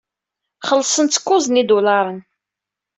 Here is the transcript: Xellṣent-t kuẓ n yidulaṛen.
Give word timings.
Xellṣent-t 0.67 1.21
kuẓ 1.25 1.45
n 1.49 1.59
yidulaṛen. 1.59 2.19